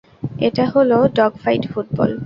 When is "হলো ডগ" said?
0.73-1.31